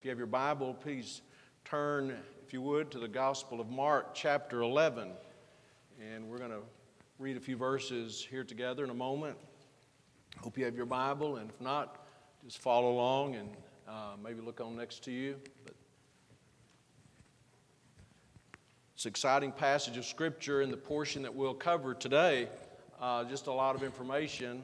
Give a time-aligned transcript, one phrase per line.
[0.00, 1.20] If you have your Bible, please
[1.62, 5.10] turn, if you would, to the Gospel of Mark, chapter 11.
[6.00, 6.62] And we're going to
[7.18, 9.36] read a few verses here together in a moment.
[10.38, 12.06] Hope you have your Bible, and if not,
[12.46, 13.50] just follow along and
[13.86, 15.36] uh, maybe look on next to you.
[15.66, 15.74] But
[18.94, 22.48] it's an exciting passage of Scripture in the portion that we'll cover today.
[22.98, 24.62] Uh, just a lot of information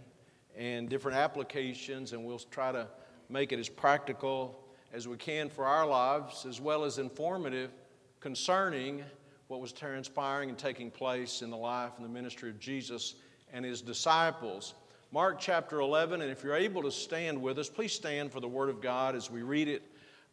[0.57, 2.89] and different applications, and we'll try to
[3.29, 4.63] make it as practical
[4.97, 7.71] as we can for our lives, as well as informative
[8.19, 9.05] concerning
[9.47, 13.17] what was transpiring and taking place in the life and the ministry of Jesus
[13.53, 14.73] and his disciples.
[15.13, 18.49] Mark chapter 11, and if you're able to stand with us, please stand for the
[18.49, 19.83] Word of God as we read it.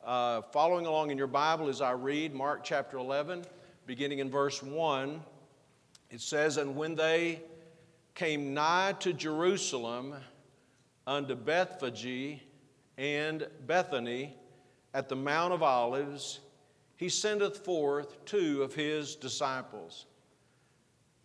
[0.02, 3.44] Uh, following along in your Bible as I read Mark chapter 11,
[3.86, 5.22] beginning in verse 1,
[6.10, 7.42] it says, And when they
[8.16, 10.16] came nigh to Jerusalem
[11.06, 12.40] unto Bethphage
[12.98, 14.38] and Bethany,
[14.94, 16.40] at the Mount of Olives,
[16.96, 20.06] he sendeth forth two of his disciples,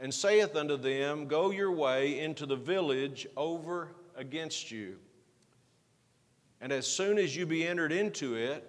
[0.01, 4.97] and saith unto them, Go your way into the village over against you.
[6.61, 8.65] And as soon as you be entered into it,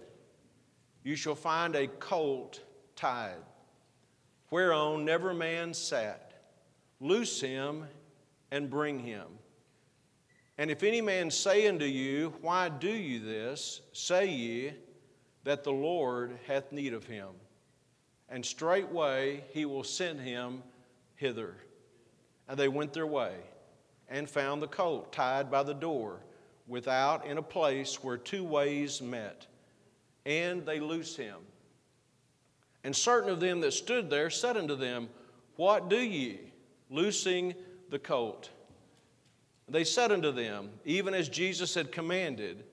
[1.03, 2.61] you shall find a colt
[2.95, 3.41] tied,
[4.51, 6.25] whereon never man sat.
[6.99, 7.85] Loose him
[8.51, 9.27] and bring him.
[10.57, 13.81] And if any man say unto you, Why do you this?
[13.93, 14.73] say ye,
[15.43, 17.29] that the Lord hath need of him.
[18.29, 20.63] And straightway he will send him
[21.15, 21.55] hither.
[22.47, 23.35] And they went their way
[24.09, 26.21] and found the colt tied by the door
[26.67, 29.47] without in a place where two ways met.
[30.25, 31.37] And they loose him.
[32.83, 35.09] And certain of them that stood there said unto them,
[35.55, 36.39] What do ye,
[36.89, 37.55] loosing
[37.89, 38.49] the colt?
[39.67, 42.63] They said unto them, Even as Jesus had commanded,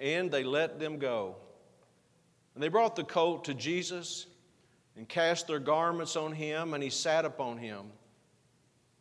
[0.00, 1.36] and they let them go.
[2.54, 4.26] And they brought the colt to Jesus
[4.96, 7.86] and cast their garments on him, and he sat upon him.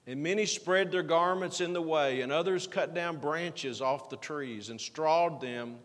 [0.08, 4.18] And many spread their garments in the way, and others cut down branches off the
[4.18, 5.78] trees and strawed them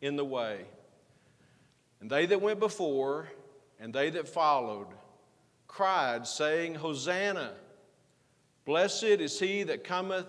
[0.00, 0.64] in the way.
[2.00, 3.28] And they that went before
[3.80, 4.88] and they that followed
[5.68, 7.52] cried, saying, Hosanna!
[8.64, 10.26] Blessed is he that cometh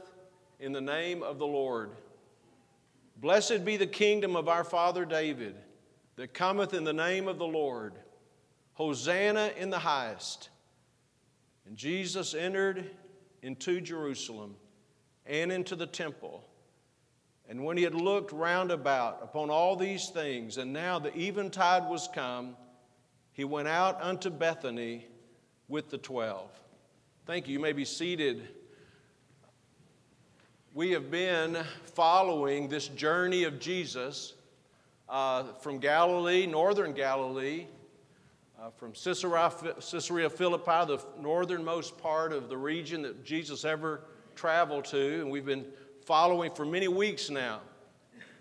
[0.59, 1.89] in the name of the Lord.
[3.17, 5.55] Blessed be the kingdom of our father David
[6.19, 7.93] that cometh in the name of the Lord.
[8.73, 10.49] Hosanna in the highest.
[11.65, 12.91] And Jesus entered
[13.41, 14.57] into Jerusalem
[15.25, 16.45] and into the temple.
[17.47, 21.89] And when he had looked round about upon all these things, and now the eventide
[21.89, 22.57] was come,
[23.31, 25.07] he went out unto Bethany
[25.69, 26.51] with the twelve.
[27.27, 27.53] Thank you.
[27.53, 28.45] You may be seated.
[30.73, 31.63] We have been
[31.93, 34.33] following this journey of Jesus
[35.09, 37.65] uh, from Galilee, northern Galilee,
[38.61, 44.01] uh, from Caesarea, Caesarea Philippi, the northernmost part of the region that Jesus ever
[44.35, 45.65] traveled to, and we've been
[46.05, 47.61] following for many weeks now.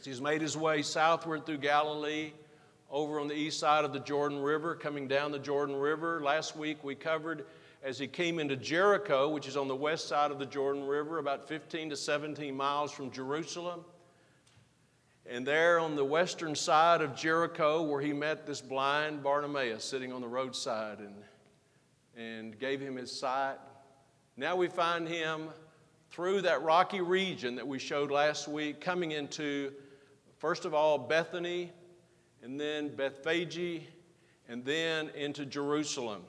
[0.05, 2.33] He's made his way southward through Galilee,
[2.91, 6.23] over on the east side of the Jordan River, coming down the Jordan River.
[6.23, 7.45] Last week we covered
[7.83, 11.19] as he came into Jericho, which is on the west side of the Jordan River,
[11.19, 13.85] about 15 to 17 miles from Jerusalem.
[15.31, 20.11] And there on the western side of Jericho, where he met this blind Bartimaeus sitting
[20.11, 21.15] on the roadside and,
[22.17, 23.57] and gave him his sight.
[24.39, 25.49] Now we find him
[26.11, 29.71] through that rocky region that we showed last week, coming into,
[30.39, 31.73] first of all, Bethany,
[32.43, 33.83] and then Bethphage,
[34.49, 36.23] and then into Jerusalem.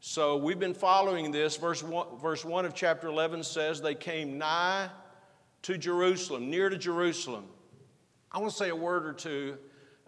[0.00, 1.56] So we've been following this.
[1.56, 4.88] Verse 1, verse 1 of chapter 11 says, They came nigh
[5.62, 7.44] to Jerusalem, near to Jerusalem.
[8.34, 9.56] I want to say a word or two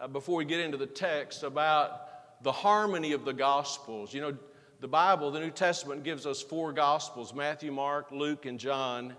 [0.01, 4.13] uh, before we get into the text about the harmony of the Gospels.
[4.13, 4.37] You know,
[4.81, 9.15] the Bible, the New Testament, gives us four Gospels Matthew, Mark, Luke, and John.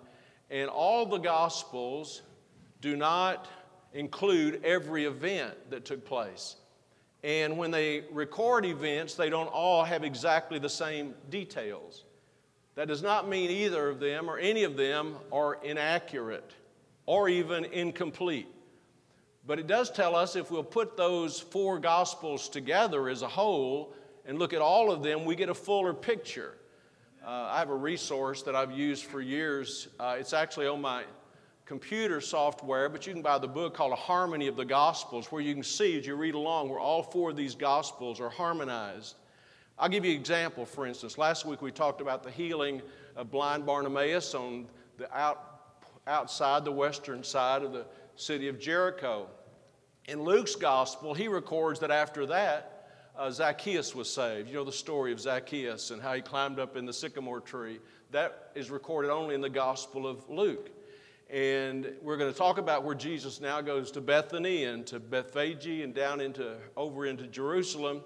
[0.49, 2.21] And all the Gospels
[2.81, 3.47] do not
[3.93, 6.57] include every event that took place.
[7.23, 12.03] And when they record events, they don't all have exactly the same details.
[12.75, 16.51] That does not mean either of them or any of them are inaccurate
[17.05, 18.49] or even incomplete.
[19.47, 23.93] But it does tell us if we'll put those four Gospels together as a whole
[24.25, 26.55] and look at all of them, we get a fuller picture.
[27.25, 29.87] Uh, I have a resource that I've used for years.
[29.99, 31.05] Uh, it's actually on my
[31.65, 35.41] computer software, but you can buy the book called A Harmony of the Gospels, where
[35.41, 39.15] you can see as you read along where all four of these Gospels are harmonized.
[39.79, 41.17] I'll give you an example, for instance.
[41.17, 42.81] Last week we talked about the healing
[43.15, 44.67] of blind Bartimaeus on
[44.97, 47.85] the out, outside the western side of the
[48.17, 49.27] city of Jericho.
[50.07, 52.87] In Luke's gospel, he records that after that,
[53.17, 54.47] uh, Zacchaeus was saved.
[54.47, 57.79] You know the story of Zacchaeus and how he climbed up in the sycamore tree.
[58.11, 60.69] That is recorded only in the gospel of Luke.
[61.29, 65.67] And we're going to talk about where Jesus now goes to Bethany and to Bethphage
[65.83, 68.01] and down into over into Jerusalem.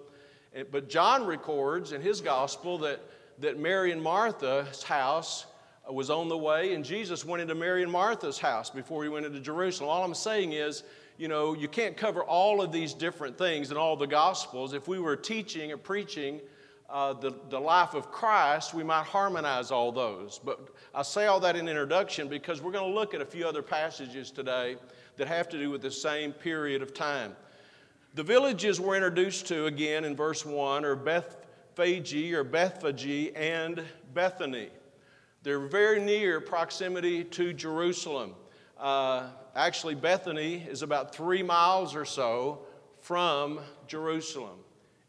[0.71, 3.00] But John records in his gospel that,
[3.39, 5.45] that Mary and Martha's house
[5.88, 9.25] was on the way, and Jesus went into Mary and Martha's house before he went
[9.25, 9.89] into Jerusalem.
[9.89, 10.83] All I'm saying is,
[11.18, 14.74] you know, you can't cover all of these different things in all the Gospels.
[14.74, 16.42] If we were teaching or preaching
[16.90, 20.40] uh, the, the life of Christ, we might harmonize all those.
[20.44, 23.48] But I say all that in introduction because we're going to look at a few
[23.48, 24.75] other passages today
[25.18, 27.36] that have to do with the same period of time.
[28.13, 34.69] The villages we're introduced to again in verse 1 are Bethphage or Bethphage and Bethany.
[35.44, 38.34] They're very near proximity to Jerusalem.
[38.78, 42.59] Uh, actually, Bethany is about three miles or so
[43.00, 44.59] from Jerusalem.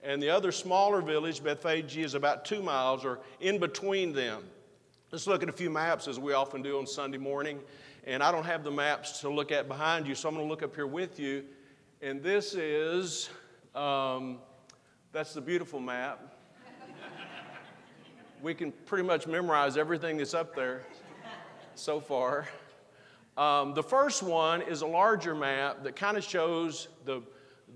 [0.03, 4.45] And the other smaller village, Bethphage, is about two miles or in between them.
[5.11, 7.61] Let's look at a few maps as we often do on Sunday morning.
[8.05, 10.51] And I don't have the maps to look at behind you, so I'm going to
[10.51, 11.45] look up here with you.
[12.01, 13.31] And this is,
[13.75, 14.39] um,
[15.13, 16.33] that's the beautiful map
[18.43, 20.83] we can pretty much memorize everything that's up there
[21.77, 22.49] so far.
[23.37, 27.23] Um, the first one is a larger map that kind of shows the,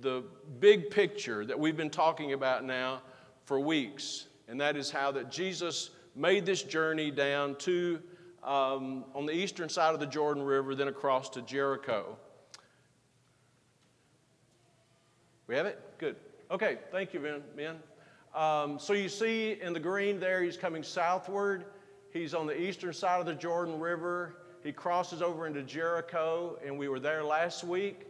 [0.00, 0.22] the
[0.60, 3.00] big picture that we've been talking about now
[3.46, 4.26] for weeks.
[4.48, 8.00] And that is how that Jesus made this journey down to
[8.44, 12.16] um, on the eastern side of the Jordan River, then across to Jericho.
[15.46, 15.82] We have it?
[15.98, 16.16] Good.
[16.50, 17.20] Okay, thank you,
[17.56, 17.76] Ben.
[18.34, 21.64] Um, so you see in the green there, he's coming southward.
[22.12, 24.36] He's on the eastern side of the Jordan River.
[24.66, 28.08] He crosses over into Jericho, and we were there last week.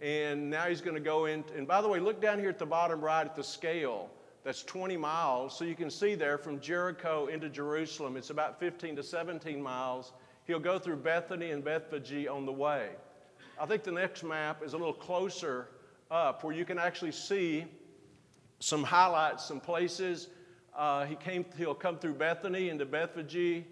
[0.00, 1.44] And now he's going to go in.
[1.54, 4.08] And by the way, look down here at the bottom right at the scale.
[4.42, 5.54] That's 20 miles.
[5.58, 10.14] So you can see there from Jericho into Jerusalem, it's about 15 to 17 miles.
[10.46, 12.92] He'll go through Bethany and Bethphage on the way.
[13.60, 15.68] I think the next map is a little closer
[16.10, 17.66] up where you can actually see
[18.60, 20.28] some highlights, some places.
[20.74, 23.66] Uh, he came, he'll come through Bethany into Bethphage.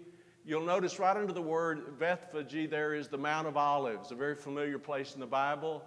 [0.47, 4.35] You'll notice right under the word Bethphage there is the Mount of Olives, a very
[4.35, 5.83] familiar place in the Bible.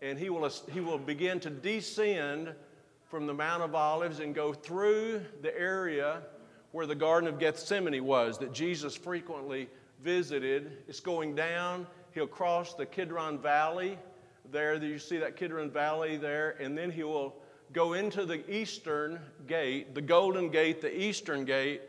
[0.00, 2.54] And he will, he will begin to descend
[3.10, 6.22] from the Mount of Olives and go through the area
[6.70, 9.68] where the Garden of Gethsemane was, that Jesus frequently
[10.00, 10.70] visited.
[10.86, 11.84] It's going down.
[12.12, 13.98] He'll cross the Kidron Valley
[14.52, 14.76] there.
[14.76, 17.34] You see that Kidron Valley there, and then he will
[17.72, 19.18] go into the eastern
[19.48, 21.82] gate, the golden gate, the eastern gate,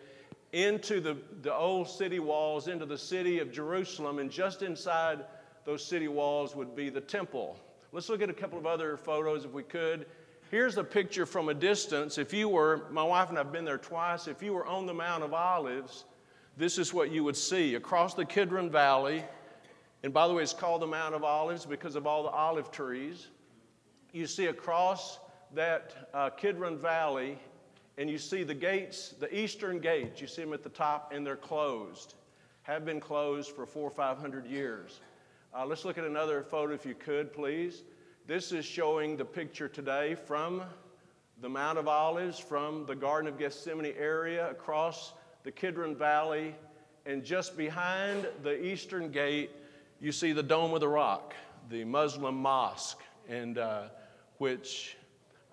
[0.51, 5.25] into the, the old city walls, into the city of Jerusalem, and just inside
[5.65, 7.57] those city walls would be the temple.
[7.91, 10.05] Let's look at a couple of other photos if we could.
[10.49, 12.17] Here's a picture from a distance.
[12.17, 14.87] If you were, my wife and I have been there twice, if you were on
[14.87, 16.05] the Mount of Olives,
[16.57, 19.23] this is what you would see across the Kidron Valley.
[20.01, 22.71] And by the way, it's called the Mount of Olives because of all the olive
[22.71, 23.27] trees.
[24.11, 25.19] You see across
[25.53, 27.37] that uh, Kidron Valley
[27.99, 31.27] and you see the gates, the eastern gates, you see them at the top, and
[31.27, 32.15] they're closed,
[32.63, 35.01] have been closed for four or five hundred years.
[35.53, 37.83] Uh, let's look at another photo, if you could, please.
[38.25, 40.63] This is showing the picture today from
[41.41, 45.11] the Mount of Olives, from the Garden of Gethsemane area, across
[45.43, 46.55] the Kidron Valley,
[47.05, 49.49] and just behind the eastern gate,
[49.99, 51.33] you see the Dome of the Rock,
[51.69, 53.83] the Muslim mosque, and uh,
[54.37, 54.95] which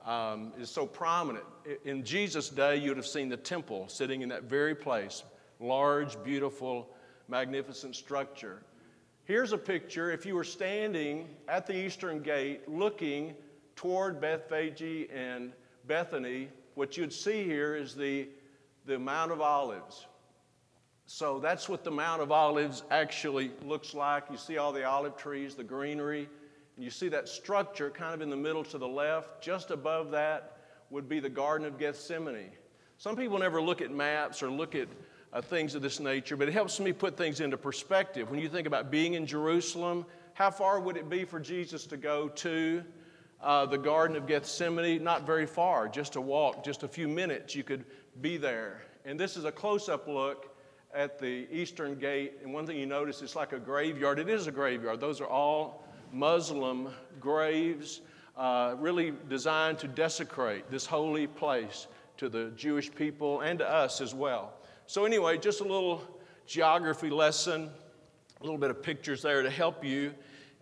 [0.06, 1.44] um, is so prominent.
[1.84, 5.24] In Jesus' day, you would have seen the temple sitting in that very place
[5.58, 6.88] large, beautiful,
[7.28, 8.62] magnificent structure.
[9.24, 13.34] Here's a picture if you were standing at the eastern gate looking
[13.74, 15.52] toward Bethphage and
[15.86, 18.28] Bethany, what you'd see here is the,
[18.84, 20.06] the Mount of Olives.
[21.06, 24.24] So that's what the Mount of Olives actually looks like.
[24.30, 26.28] You see all the olive trees, the greenery.
[26.78, 29.42] You see that structure kind of in the middle to the left.
[29.42, 30.58] Just above that
[30.90, 32.50] would be the Garden of Gethsemane.
[32.98, 34.88] Some people never look at maps or look at
[35.32, 38.30] uh, things of this nature, but it helps me put things into perspective.
[38.30, 40.04] When you think about being in Jerusalem,
[40.34, 42.84] how far would it be for Jesus to go to
[43.42, 45.02] uh, the Garden of Gethsemane?
[45.02, 47.84] Not very far, just a walk, just a few minutes, you could
[48.20, 48.82] be there.
[49.04, 50.54] And this is a close up look
[50.94, 52.34] at the eastern gate.
[52.42, 54.18] And one thing you notice, it's like a graveyard.
[54.18, 55.00] It is a graveyard.
[55.00, 55.85] Those are all
[56.16, 56.88] Muslim
[57.20, 58.00] graves,
[58.36, 64.00] uh, really designed to desecrate this holy place to the Jewish people and to us
[64.00, 64.54] as well.
[64.86, 66.02] So, anyway, just a little
[66.46, 67.70] geography lesson,
[68.40, 70.14] a little bit of pictures there to help you.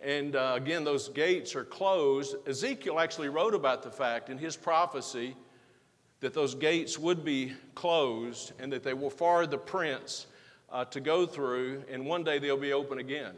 [0.03, 2.37] And uh, again, those gates are closed.
[2.49, 5.37] Ezekiel actually wrote about the fact in his prophecy
[6.21, 10.27] that those gates would be closed and that they will forward the prince
[10.71, 13.35] uh, to go through, and one day they'll be open again.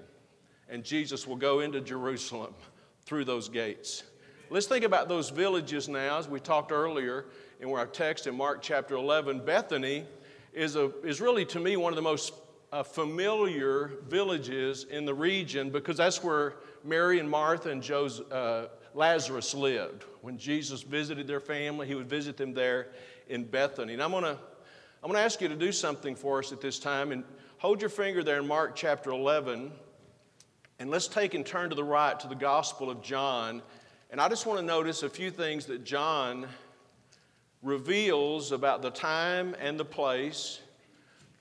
[0.68, 2.54] And Jesus will go into Jerusalem
[3.04, 4.02] through those gates.
[4.50, 7.26] Let's think about those villages now, as we talked earlier
[7.60, 9.44] in our text in Mark chapter 11.
[9.44, 10.04] Bethany
[10.52, 12.32] is, a, is really, to me, one of the most
[12.72, 16.54] uh, familiar villages in the region because that's where
[16.84, 20.04] Mary and Martha and Joseph, uh, Lazarus lived.
[20.22, 22.88] When Jesus visited their family, he would visit them there
[23.28, 23.92] in Bethany.
[23.94, 24.38] And I'm going to
[25.02, 27.22] I'm going to ask you to do something for us at this time and
[27.58, 29.70] hold your finger there in Mark chapter 11
[30.78, 33.62] and let's take and turn to the right to the Gospel of John.
[34.10, 36.46] And I just want to notice a few things that John
[37.62, 40.60] reveals about the time and the place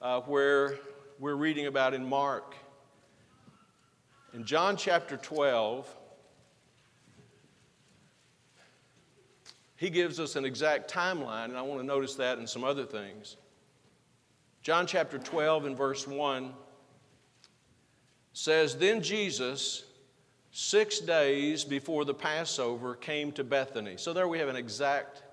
[0.02, 0.80] uh, where
[1.20, 2.56] we're reading about in Mark.
[4.34, 5.94] In John chapter 12,
[9.76, 12.86] he gives us an exact timeline, and I want to notice that and some other
[12.86, 13.38] things.
[14.62, 16.54] John chapter 12 and verse 1
[18.36, 19.86] says, Then Jesus,
[20.52, 23.96] six days before the Passover, came to Bethany.
[23.98, 25.24] So there we have an exact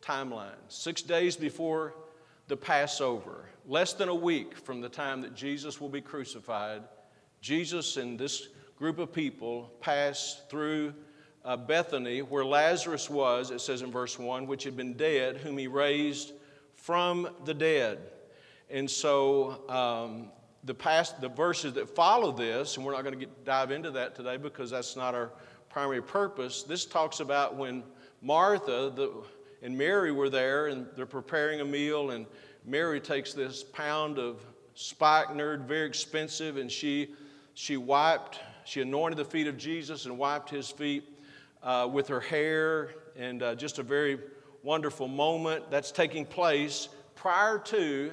[0.00, 0.54] timeline.
[0.68, 1.94] Six days before
[2.46, 6.82] the Passover, less than a week from the time that Jesus will be crucified,
[7.40, 10.94] Jesus and this group of people pass through
[11.44, 15.58] uh, Bethany, where Lazarus was, it says in verse 1, which had been dead, whom
[15.58, 16.32] he raised
[16.74, 17.98] from the dead.
[18.70, 20.30] And so um,
[20.68, 24.14] the, past, the verses that follow this, and we're not going to dive into that
[24.14, 25.32] today because that's not our
[25.70, 27.82] primary purpose, this talks about when
[28.22, 29.12] Martha the,
[29.62, 32.26] and Mary were there and they're preparing a meal, and
[32.64, 34.40] Mary takes this pound of
[34.74, 37.08] spikenard, very expensive, and she,
[37.54, 41.04] she wiped, she anointed the feet of Jesus and wiped his feet
[41.62, 44.18] uh, with her hair, and uh, just a very
[44.62, 48.12] wonderful moment that's taking place prior to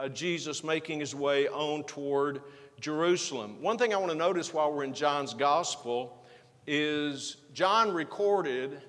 [0.00, 2.40] uh, Jesus making his way on toward
[2.80, 3.60] Jerusalem.
[3.60, 6.24] One thing I want to notice while we're in John's gospel
[6.66, 8.80] is John recorded,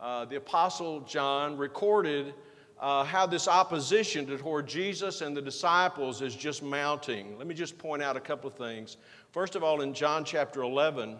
[0.00, 2.34] uh, the Apostle John recorded
[2.80, 7.38] uh, how this opposition toward Jesus and the disciples is just mounting.
[7.38, 8.96] Let me just point out a couple of things.
[9.30, 11.18] First of all, in John chapter 11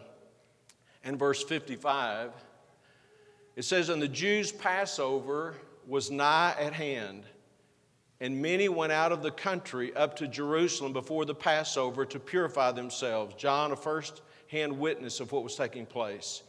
[1.05, 2.33] and verse 55,
[3.55, 5.55] it says, And the Jews' Passover
[5.87, 7.23] was nigh at hand,
[8.21, 12.73] and many went out of the country up to Jerusalem before the Passover to purify
[12.73, 13.35] themselves.
[13.37, 16.43] John, a first hand witness of what was taking place.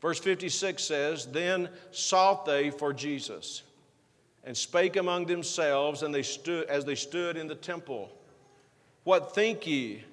[0.00, 3.62] Verse 56 says, Then sought they for Jesus
[4.44, 8.10] and spake among themselves and they stood, as they stood in the temple.
[9.04, 10.04] What think ye?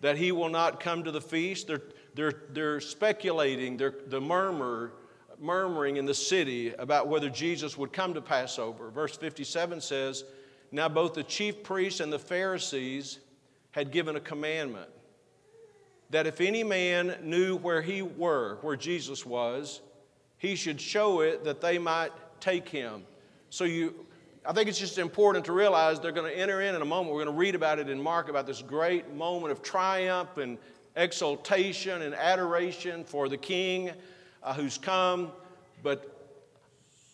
[0.00, 1.66] That he will not come to the feast?
[1.68, 1.82] They're,
[2.14, 4.92] they're, they're speculating, they're, the murmur,
[5.40, 8.90] murmuring in the city about whether Jesus would come to Passover.
[8.90, 10.24] Verse 57 says,
[10.72, 13.18] Now both the chief priests and the Pharisees
[13.72, 14.90] had given a commandment
[16.10, 19.80] that if any man knew where he were, where Jesus was,
[20.38, 23.04] he should show it that they might take him.
[23.50, 24.06] So you,
[24.46, 27.14] I think it's just important to realize they're going to enter in in a moment.
[27.14, 30.56] We're going to read about it in Mark about this great moment of triumph and
[30.96, 33.90] exultation and adoration for the King
[34.48, 35.30] uh, who's come.
[35.82, 36.32] But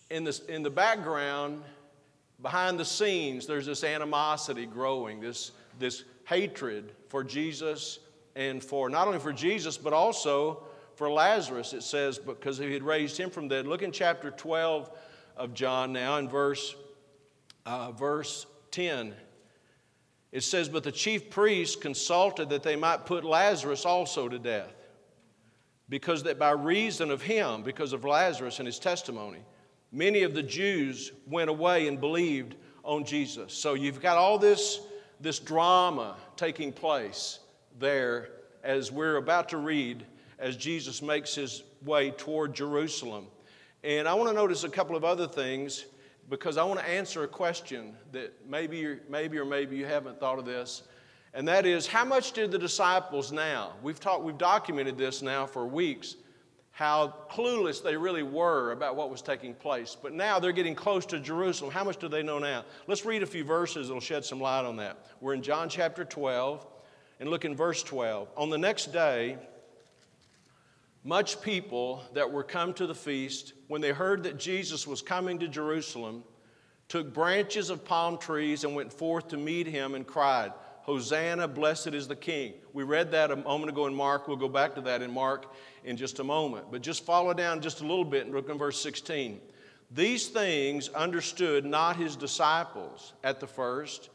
[0.09, 1.63] in, this, in the background,
[2.41, 5.51] behind the scenes, there's this animosity growing, this,
[5.81, 7.99] this hatred for Jesus
[8.37, 10.63] and for not only for Jesus, but also
[10.95, 13.67] for Lazarus, it says, because he had raised him from the dead.
[13.67, 14.91] Look in chapter 12
[15.37, 16.77] of John now in verse,
[17.67, 19.13] uh, verse 10.
[20.31, 24.73] It says, But the chief priests consulted that they might put Lazarus also to death,
[25.89, 29.41] because that by reason of him, because of Lazarus and his testimony,
[29.93, 33.53] many of the Jews went away and believed on Jesus.
[33.53, 34.81] So you've got all this,
[35.21, 37.41] this drama taking place
[37.79, 38.31] there
[38.63, 40.05] as we're about to read
[40.39, 43.27] as Jesus makes his way toward Jerusalem.
[43.83, 45.85] And I want to notice a couple of other things
[46.31, 50.39] because I want to answer a question that maybe, maybe or maybe you haven't thought
[50.39, 50.83] of this.
[51.35, 55.47] And that is, how much did the disciples now, we've, talked, we've documented this now
[55.47, 56.15] for weeks,
[56.71, 59.97] how clueless they really were about what was taking place.
[60.01, 61.73] But now they're getting close to Jerusalem.
[61.73, 62.65] How much do they know now?
[62.87, 64.97] Let's read a few verses that'll shed some light on that.
[65.21, 66.65] We're in John chapter 12,
[67.19, 68.29] and look in verse 12.
[68.37, 69.37] On the next day,
[71.03, 75.41] much people that were come to the feast, when they heard that Jesus was coming
[75.41, 76.23] to Jerusalem,
[76.89, 80.53] took branches of palm trees and went forth to meet him and cried,
[80.85, 82.53] Hosanna, blessed is the King.
[82.75, 84.29] We read that a moment ago in Mark.
[84.29, 85.47] We'll go back to that in Mark
[85.83, 86.67] in just a moment.
[86.71, 89.41] But just follow down just a little bit and look in verse 16.
[89.91, 94.11] These things understood not his disciples at the first,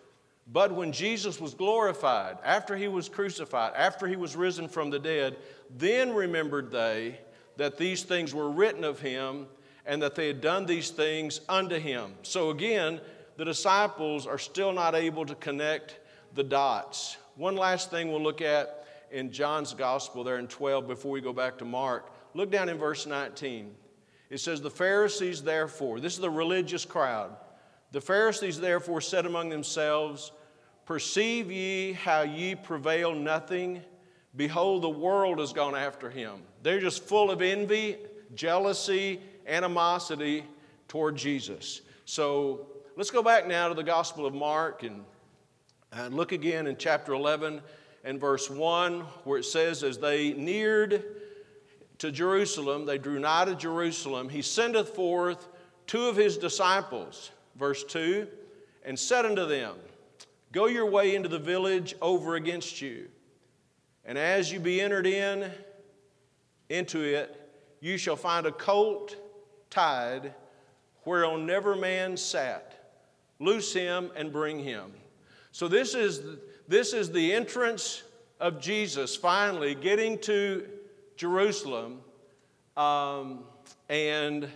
[0.51, 4.99] but when Jesus was glorified, after he was crucified, after he was risen from the
[4.99, 5.37] dead,
[5.75, 7.19] then remembered they
[7.57, 9.47] that these things were written of him
[9.87, 12.13] and that they had done these things unto him.
[12.21, 13.01] So again,
[13.37, 15.97] the disciples are still not able to connect
[16.33, 17.17] the dots.
[17.35, 21.33] One last thing we'll look at in John's gospel there in 12 before we go
[21.33, 22.11] back to Mark.
[22.33, 23.73] Look down in verse 19.
[24.29, 27.35] It says, The Pharisees therefore, this is the religious crowd,
[27.91, 30.31] the Pharisees therefore said among themselves,
[30.85, 33.81] Perceive ye how ye prevail nothing?
[34.35, 36.41] Behold, the world has gone after him.
[36.61, 37.97] They're just full of envy,
[38.35, 40.45] jealousy, animosity
[40.87, 41.81] toward Jesus.
[42.05, 45.03] So let's go back now to the Gospel of Mark and,
[45.91, 47.61] and look again in chapter 11
[48.03, 51.03] and verse 1, where it says, As they neared
[51.97, 55.47] to Jerusalem, they drew nigh to Jerusalem, he sendeth forth
[55.87, 58.27] two of his disciples, verse 2,
[58.85, 59.75] and said unto them,
[60.51, 63.07] Go your way into the village over against you.
[64.05, 65.51] And as you be entered in
[66.69, 67.35] into it,
[67.79, 69.15] you shall find a colt
[69.69, 70.33] tied
[71.05, 72.97] whereon never man sat.
[73.39, 74.91] Loose him and bring him.
[75.51, 76.21] So this is
[76.67, 78.03] this is the entrance
[78.39, 80.67] of Jesus finally getting to
[81.17, 82.01] Jerusalem,
[82.77, 83.43] um,
[83.89, 84.47] and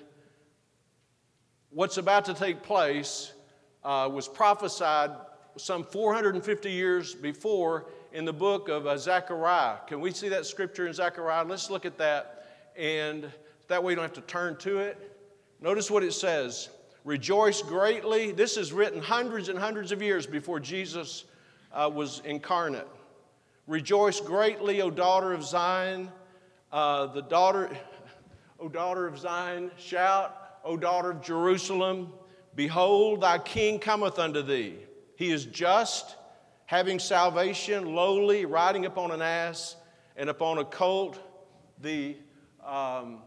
[1.71, 3.33] what's about to take place
[3.83, 5.11] uh, was prophesied
[5.57, 9.77] some 450 years before in the book of uh, Zechariah.
[9.87, 11.43] Can we see that scripture in Zechariah?
[11.43, 12.45] Let's look at that,
[12.77, 13.31] and
[13.67, 15.17] that way you don't have to turn to it.
[15.59, 16.69] Notice what it says
[17.03, 18.31] Rejoice greatly.
[18.31, 21.25] This is written hundreds and hundreds of years before Jesus
[21.73, 22.87] uh, was incarnate.
[23.67, 26.09] Rejoice greatly, O daughter of Zion.
[26.71, 27.69] Uh, the daughter,
[28.57, 30.33] O daughter of Zion, shout,
[30.63, 32.13] O daughter of Jerusalem.
[32.55, 34.77] Behold, thy king cometh unto thee.
[35.17, 36.15] He is just,
[36.67, 39.75] having salvation, lowly, riding upon an ass,
[40.15, 41.19] and upon a colt,
[41.81, 42.15] the
[42.65, 43.19] um,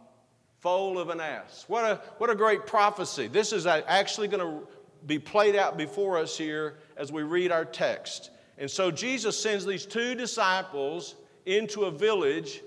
[0.67, 1.65] foal of an ass.
[1.69, 3.29] What a, what a great prophecy.
[3.29, 4.67] This is actually going to
[5.07, 8.33] be played out before us here as we read our text.
[8.59, 12.63] And so Jesus sends these two disciples into a village,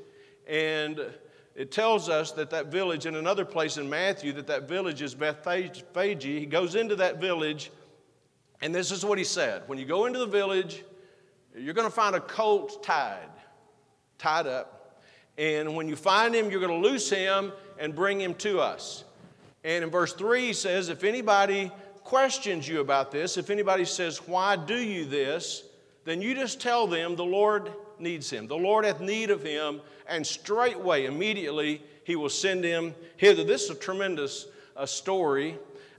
[0.47, 0.97] and
[1.55, 5.13] it tells us that that village, in another place in Matthew, that that village is
[5.13, 5.83] Bethphage.
[6.23, 7.69] He goes into that village,
[8.61, 10.85] and this is what he said When you go into the village,
[11.53, 13.29] you're going to find a colt tied,
[14.17, 14.79] tied up.
[15.37, 19.03] And when you find him, you're going to loose him and bring him to us.
[19.63, 21.71] And in verse 3, he says, If anybody
[22.03, 25.63] questions you about this, if anybody says, Why do you this?
[26.09, 28.47] then you just tell them the Lord needs him.
[28.47, 33.43] The Lord hath need of him, and straightway, immediately, he will send him hither.
[33.43, 35.57] This is a tremendous uh, story,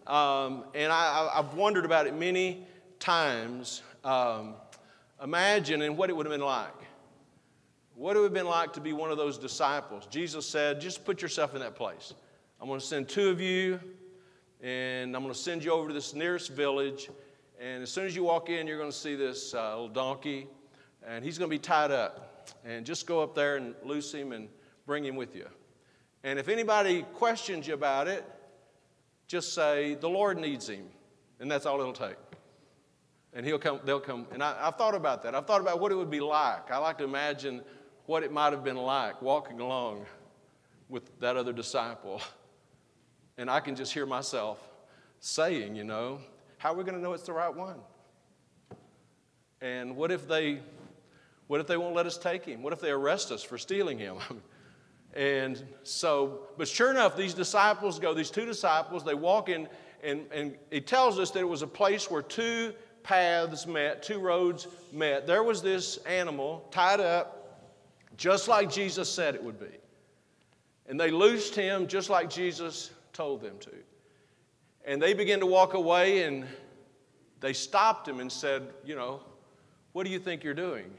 [0.08, 2.66] um, and I, have wondered about it many
[2.98, 3.82] times.
[4.02, 4.54] Um,
[5.22, 6.74] imagine what it would have been like.
[8.00, 10.06] What it would have been like to be one of those disciples.
[10.06, 12.14] Jesus said, just put yourself in that place.
[12.58, 13.78] I'm going to send two of you,
[14.62, 17.10] and I'm going to send you over to this nearest village.
[17.60, 20.46] And as soon as you walk in, you're going to see this uh, little donkey,
[21.06, 22.48] and he's going to be tied up.
[22.64, 24.48] And just go up there and loose him and
[24.86, 25.46] bring him with you.
[26.24, 28.24] And if anybody questions you about it,
[29.26, 30.86] just say, The Lord needs him.
[31.38, 32.16] And that's all it'll take.
[33.34, 34.26] And he'll come, they'll come.
[34.32, 35.34] And I, have thought about that.
[35.34, 36.70] I've thought about what it would be like.
[36.70, 37.60] I like to imagine
[38.10, 40.04] what it might have been like walking along
[40.88, 42.20] with that other disciple.
[43.38, 44.58] And I can just hear myself
[45.20, 46.18] saying, you know,
[46.58, 47.76] how are we going to know it's the right one?
[49.60, 50.58] And what if they
[51.46, 52.64] what if they won't let us take him?
[52.64, 54.16] What if they arrest us for stealing him?
[55.14, 59.68] and so, but sure enough, these disciples go, these two disciples, they walk in,
[60.02, 62.72] and, and it tells us that it was a place where two
[63.04, 65.28] paths met, two roads met.
[65.28, 67.39] There was this animal tied up
[68.20, 69.78] just like Jesus said it would be.
[70.86, 73.70] And they loosed him just like Jesus told them to.
[74.84, 76.46] And they began to walk away, and
[77.40, 79.20] they stopped him and said, You know,
[79.92, 80.90] what do you think you're doing?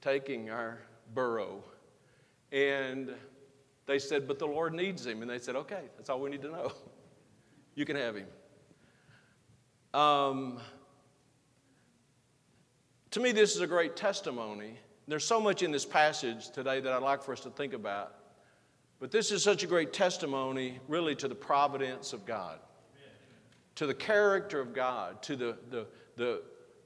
[0.00, 0.78] Taking our
[1.14, 1.64] burro.
[2.52, 3.10] And
[3.86, 5.20] they said, But the Lord needs him.
[5.20, 6.72] And they said, Okay, that's all we need to know.
[7.76, 8.26] You can have him.
[10.00, 10.60] Um,
[13.10, 16.92] to me, this is a great testimony there's so much in this passage today that
[16.92, 18.14] I'd like for us to think about.
[19.00, 22.58] But this is such a great testimony, really, to the providence of God,
[23.74, 25.86] to the character of God, to the, the,
[26.16, 26.42] the,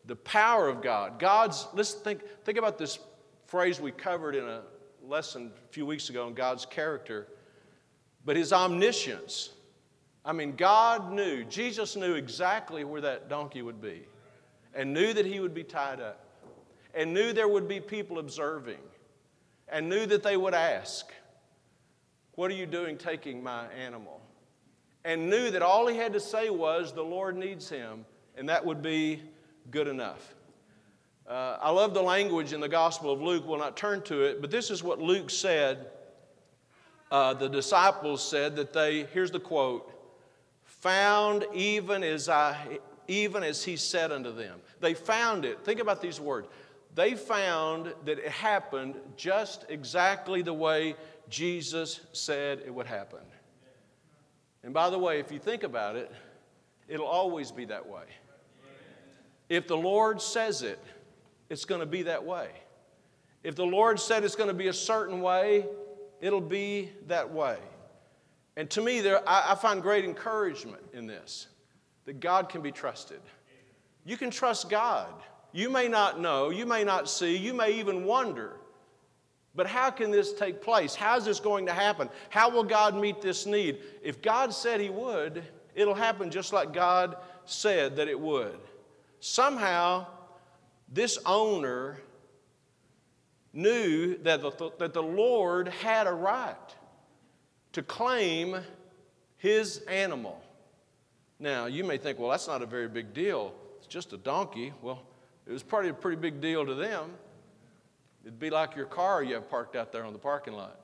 [0.07, 1.19] the power of God.
[1.19, 2.99] God's, let's think, think about this
[3.47, 4.63] phrase we covered in a
[5.07, 7.29] lesson a few weeks ago on God's character,
[8.25, 9.51] but his omniscience.
[10.25, 14.07] I mean, God knew, Jesus knew exactly where that donkey would be,
[14.75, 16.28] and knew that he would be tied up,
[16.99, 18.81] and knew there would be people observing,
[19.69, 21.07] and knew that they would ask,
[22.35, 24.21] What are you doing taking my animal?
[25.05, 28.05] And knew that all he had to say was, The Lord needs him,
[28.37, 29.23] and that would be
[29.71, 30.35] good enough.
[31.25, 33.45] Uh, I love the language in the Gospel of Luke.
[33.47, 35.87] We'll not turn to it, but this is what Luke said.
[37.13, 39.93] Uh, the disciples said that they, here's the quote,
[40.65, 44.59] found even as I, even as he said unto them.
[44.81, 45.65] They found it.
[45.65, 46.49] Think about these words.
[46.95, 50.97] They found that it happened just exactly the way
[51.29, 53.21] Jesus said it would happen.
[54.63, 56.11] And by the way, if you think about it,
[56.89, 58.05] it'll always be that way.
[59.49, 60.83] If the Lord says it,
[61.49, 62.49] it's going to be that way.
[63.43, 65.67] If the Lord said it's going to be a certain way,
[66.21, 67.57] it'll be that way.
[68.57, 71.47] And to me, there, I, I find great encouragement in this
[72.07, 73.21] that God can be trusted.
[74.05, 75.13] You can trust God.
[75.53, 78.53] You may not know, you may not see, you may even wonder.
[79.55, 80.95] But how can this take place?
[80.95, 82.09] How is this going to happen?
[82.29, 83.79] How will God meet this need?
[84.03, 85.43] If God said He would,
[85.75, 88.59] it'll happen just like God said that it would.
[89.21, 90.07] Somehow,
[90.93, 91.99] this owner
[93.53, 96.55] knew that the, that the Lord had a right
[97.73, 98.57] to claim
[99.39, 100.43] his animal.
[101.39, 103.55] Now, you may think, well, that's not a very big deal.
[103.79, 104.73] It's just a donkey.
[104.83, 105.03] Well,
[105.49, 107.11] it was probably a pretty big deal to them.
[108.23, 110.79] It'd be like your car you have parked out there on the parking lot.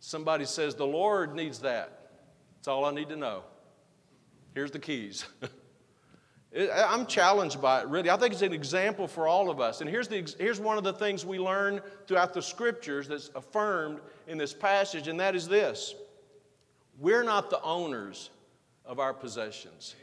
[0.00, 2.10] Somebody says, The Lord needs that.
[2.56, 3.44] That's all I need to know.
[4.54, 5.24] Here's the keys.
[6.74, 8.10] I'm challenged by it, really.
[8.10, 9.80] I think it's an example for all of us.
[9.80, 14.00] And here's, the, here's one of the things we learn throughout the scriptures that's affirmed
[14.28, 15.94] in this passage, and that is this
[16.98, 18.30] we're not the owners
[18.84, 19.94] of our possessions,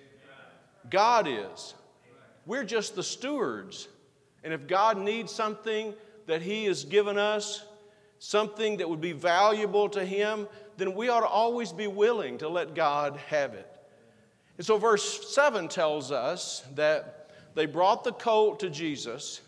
[0.89, 1.73] God is.
[2.45, 3.87] We're just the stewards.
[4.43, 5.93] And if God needs something
[6.27, 7.63] that He has given us,
[8.19, 12.49] something that would be valuable to Him, then we ought to always be willing to
[12.49, 13.67] let God have it.
[14.57, 19.41] And so, verse 7 tells us that they brought the colt to Jesus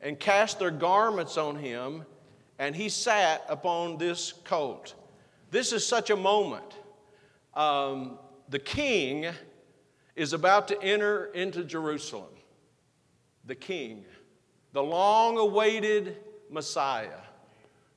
[0.00, 2.04] and cast their garments on him,
[2.58, 4.94] and he sat upon this colt.
[5.50, 6.76] This is such a moment.
[7.54, 9.26] Um, the king
[10.16, 12.32] is about to enter into Jerusalem.
[13.44, 14.04] The king,
[14.72, 16.16] the long awaited
[16.50, 17.20] Messiah,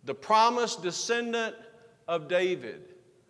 [0.03, 1.55] the promised descendant
[2.07, 2.83] of David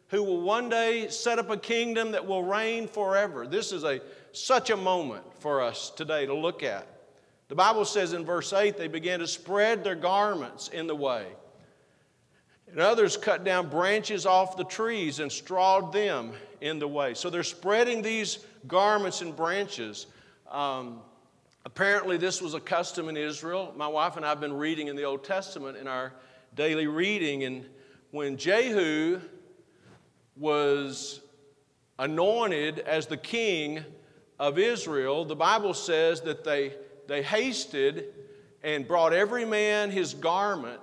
[0.10, 3.46] who will one day set up a kingdom that will reign forever.
[3.46, 6.88] This is a, such a moment for us today to look at.
[7.48, 11.28] The Bible says in verse 8, they began to spread their garments in the way.
[12.72, 17.14] And others cut down branches off the trees and strawed them in the way.
[17.14, 20.08] So they're spreading these garments and branches.
[20.50, 21.02] Um,
[21.66, 23.74] apparently, this was a custom in Israel.
[23.76, 26.14] My wife and I have been reading in the Old Testament in our
[26.56, 27.44] daily reading.
[27.44, 27.66] And
[28.12, 29.22] when Jehu
[30.36, 31.22] was
[31.98, 33.84] anointed as the king
[34.40, 36.74] of Israel, the Bible says that they,
[37.08, 38.06] they hasted
[38.64, 40.82] and brought every man his garment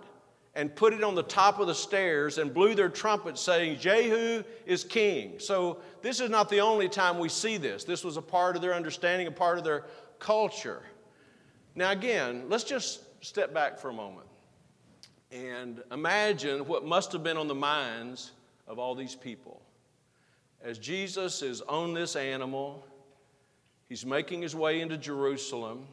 [0.56, 4.42] and put it on the top of the stairs and blew their trumpets, saying, Jehu
[4.64, 5.34] is king.
[5.38, 7.84] So this is not the only time we see this.
[7.84, 9.84] This was a part of their understanding, a part of their
[10.18, 10.82] culture.
[11.74, 14.26] Now, again, let's just step back for a moment
[15.30, 18.30] and imagine what must have been on the minds
[18.66, 19.60] of all these people.
[20.64, 22.86] As Jesus is on this animal,
[23.90, 25.86] he's making his way into Jerusalem.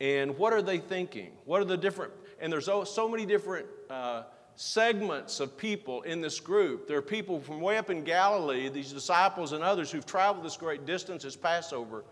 [0.00, 1.32] And what are they thinking?
[1.44, 4.22] What are the different, and there's so many different uh,
[4.56, 6.86] segments of people in this group.
[6.86, 10.56] There are people from way up in Galilee, these disciples and others who've traveled this
[10.56, 12.04] great distance as Passover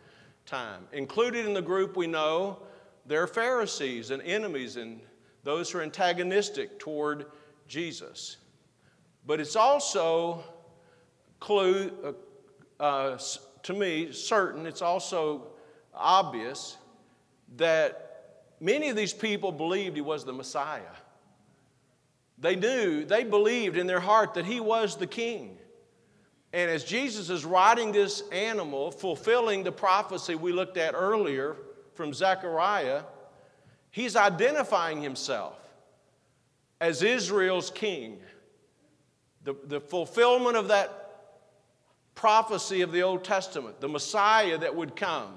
[0.46, 0.86] time.
[0.92, 2.58] Included in the group, we know
[3.06, 5.00] there are Pharisees and enemies and
[5.44, 7.26] those who are antagonistic toward
[7.66, 8.38] Jesus.
[9.26, 10.42] But it's also
[11.40, 11.92] clue
[12.80, 13.18] uh, uh,
[13.62, 14.66] to me certain.
[14.66, 15.48] It's also
[15.94, 16.78] obvious
[17.56, 18.07] that
[18.60, 20.82] many of these people believed he was the Messiah.
[22.38, 25.58] They knew, they believed in their heart that he was the king.
[26.52, 31.56] And as Jesus is riding this animal, fulfilling the prophecy we looked at earlier
[31.94, 33.02] from Zechariah,
[33.90, 35.58] he's identifying himself
[36.80, 38.18] as Israel's king
[39.48, 41.32] the, the fulfillment of that
[42.14, 45.32] prophecy of the Old Testament, the Messiah that would come.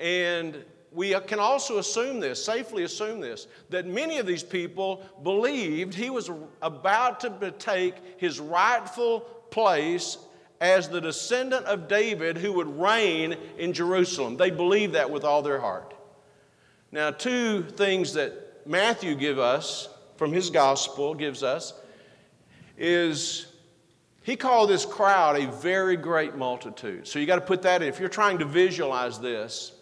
[0.00, 0.64] And
[0.94, 6.10] we can also assume this, safely assume this, that many of these people believed he
[6.10, 10.18] was about to take his rightful place
[10.60, 14.36] as the descendant of David who would reign in Jerusalem.
[14.36, 15.94] They believed that with all their heart.
[16.92, 21.74] Now, two things that Matthew give us from his gospel gives us
[22.78, 23.46] is
[24.22, 27.08] he called this crowd a very great multitude.
[27.08, 27.88] So you got to put that in.
[27.88, 29.72] If you're trying to visualize this,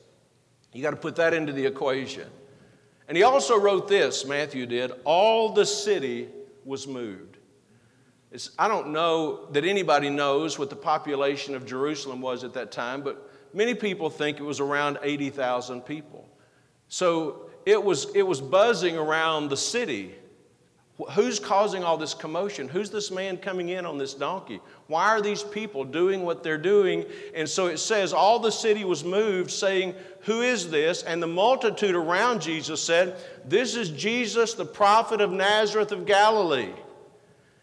[0.73, 2.29] you got to put that into the equation.
[3.09, 6.29] And he also wrote this, Matthew did, all the city
[6.65, 7.39] was moved.
[8.31, 12.71] It's, I don't know that anybody knows what the population of Jerusalem was at that
[12.71, 16.29] time, but many people think it was around 80,000 people.
[16.87, 20.15] So it was, it was buzzing around the city.
[21.13, 22.69] Who's causing all this commotion?
[22.69, 24.61] Who's this man coming in on this donkey?
[24.87, 27.05] Why are these people doing what they're doing?
[27.35, 31.03] And so it says, All the city was moved, saying, Who is this?
[31.03, 36.73] And the multitude around Jesus said, This is Jesus, the prophet of Nazareth of Galilee.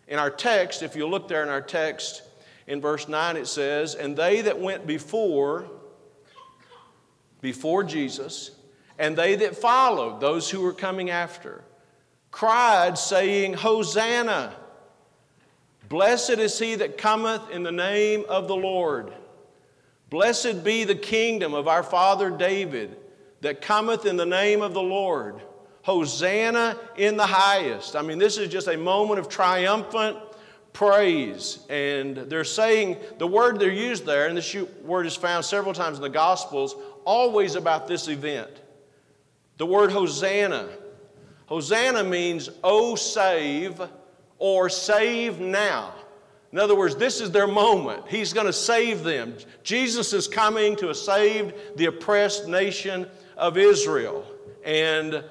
[0.07, 2.23] In our text, if you look there in our text,
[2.65, 5.69] in verse 9 it says, And they that went before,
[7.41, 8.51] before Jesus,
[8.97, 11.63] and they that followed, those who were coming after,
[12.37, 14.53] cried, saying, Hosanna!
[15.89, 19.11] Blessed is he that cometh in the name of the Lord.
[20.11, 22.95] Blessed be the kingdom of our father David
[23.41, 25.41] that cometh in the name of the Lord.
[25.81, 27.95] Hosanna in the highest.
[27.95, 30.17] I mean, this is just a moment of triumphant
[30.73, 31.65] praise.
[31.71, 35.97] And they're saying the word they're used there, and this word is found several times
[35.97, 38.61] in the Gospels, always about this event.
[39.57, 40.69] The word Hosanna.
[41.47, 43.81] Hosanna means, oh, save,
[44.37, 45.93] or save now.
[46.51, 48.07] In other words, this is their moment.
[48.07, 49.35] He's going to save them.
[49.63, 53.07] Jesus is coming to save the oppressed nation
[53.37, 54.25] of Israel.
[54.65, 55.23] And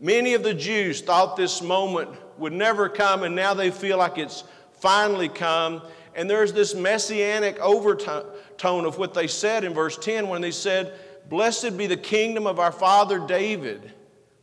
[0.00, 4.16] many of the Jews thought this moment would never come, and now they feel like
[4.16, 4.44] it's
[4.80, 5.82] finally come.
[6.14, 10.92] And there's this messianic overtone of what they said in verse 10 when they said,
[11.28, 13.92] Blessed be the kingdom of our father David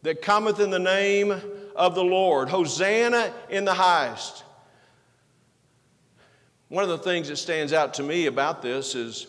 [0.03, 1.31] that cometh in the name
[1.75, 2.49] of the Lord.
[2.49, 4.43] Hosanna in the highest.
[6.69, 9.27] One of the things that stands out to me about this is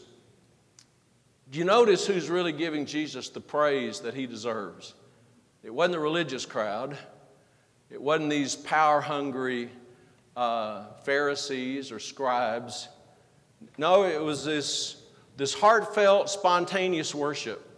[1.51, 4.95] do you notice who's really giving Jesus the praise that he deserves?
[5.63, 6.97] It wasn't the religious crowd,
[7.91, 9.69] it wasn't these power hungry
[10.35, 12.89] uh, Pharisees or scribes.
[13.77, 15.03] No, it was this,
[15.37, 17.69] this heartfelt, spontaneous worship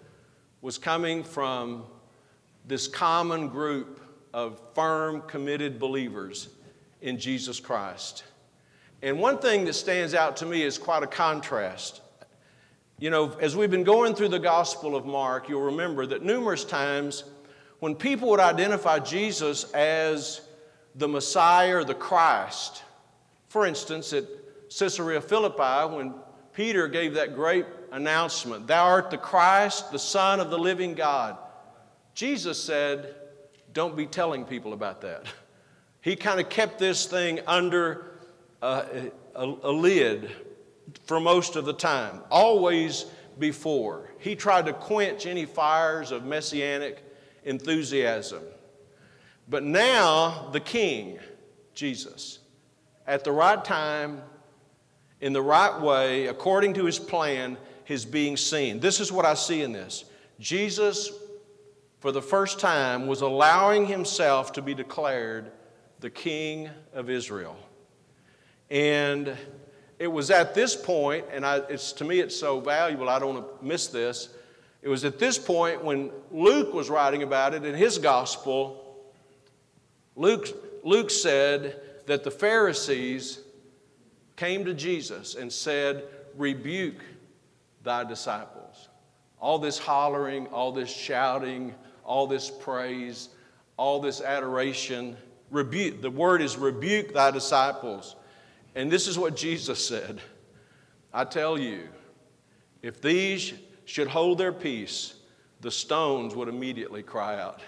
[0.62, 1.84] was coming from
[2.64, 4.00] this common group
[4.32, 6.48] of firm, committed believers
[7.02, 8.24] in Jesus Christ.
[9.02, 12.00] And one thing that stands out to me is quite a contrast.
[12.98, 16.64] You know, as we've been going through the Gospel of Mark, you'll remember that numerous
[16.64, 17.24] times
[17.80, 20.40] when people would identify Jesus as
[20.94, 22.82] the Messiah or the Christ,
[23.48, 24.24] for instance, at
[24.70, 26.14] Caesarea Philippi, when
[26.54, 31.36] Peter gave that great announcement, Thou art the Christ, the Son of the living God.
[32.14, 33.14] Jesus said,
[33.72, 35.26] Don't be telling people about that.
[36.00, 38.10] He kind of kept this thing under
[38.60, 40.30] a, a, a lid
[41.06, 43.06] for most of the time, always
[43.38, 44.12] before.
[44.18, 47.02] He tried to quench any fires of messianic
[47.44, 48.42] enthusiasm.
[49.48, 51.18] But now, the King,
[51.74, 52.38] Jesus,
[53.06, 54.22] at the right time,
[55.20, 57.56] in the right way, according to his plan,
[57.88, 58.78] is being seen.
[58.80, 60.04] This is what I see in this.
[60.38, 61.10] Jesus
[62.04, 65.50] for the first time, was allowing himself to be declared
[66.00, 67.56] the King of Israel.
[68.68, 69.34] And
[69.98, 73.36] it was at this point, and I, it's, to me it's so valuable, I don't
[73.36, 74.28] want to miss this.
[74.82, 78.84] It was at this point when Luke was writing about it in his gospel.
[80.14, 83.40] Luke, Luke said that the Pharisees
[84.36, 86.04] came to Jesus and said,
[86.36, 87.02] Rebuke
[87.82, 88.90] thy disciples.
[89.40, 93.30] All this hollering, all this shouting, all this praise,
[93.76, 95.16] all this adoration.
[95.50, 98.16] Rebuke, the word is rebuke thy disciples.
[98.74, 100.20] And this is what Jesus said
[101.12, 101.88] I tell you,
[102.82, 103.52] if these
[103.84, 105.14] should hold their peace,
[105.60, 107.60] the stones would immediately cry out.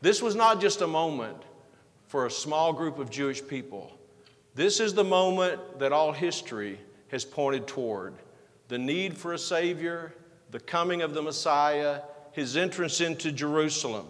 [0.00, 1.36] This was not just a moment
[2.06, 3.92] for a small group of Jewish people.
[4.54, 6.78] This is the moment that all history
[7.08, 8.14] has pointed toward
[8.68, 10.14] the need for a Savior,
[10.50, 12.00] the coming of the Messiah,
[12.38, 14.06] his entrance into Jerusalem.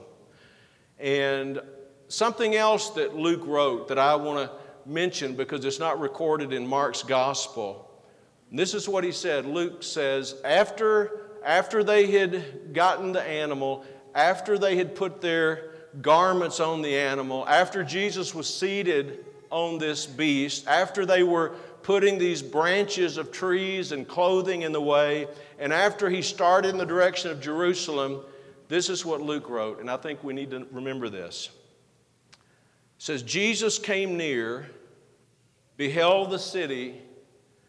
[0.99, 1.61] And
[2.09, 4.57] something else that Luke wrote that I want to
[4.89, 7.91] mention because it's not recorded in Mark's gospel.
[8.53, 9.47] this is what he said.
[9.47, 15.71] Luke says, after, after they had gotten the animal, after they had put their
[16.03, 22.19] garments on the animal, after Jesus was seated on this beast, after they were putting
[22.19, 25.27] these branches of trees and clothing in the way,
[25.59, 28.21] and after he started in the direction of Jerusalem,
[28.69, 31.51] this is what Luke wrote, and I think we need to remember this.
[32.31, 32.39] It
[32.99, 34.69] says, Jesus came near,
[35.77, 37.01] beheld the city,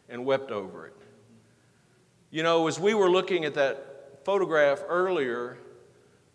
[0.09, 0.95] and wept over it.
[2.31, 5.57] You know, as we were looking at that photograph earlier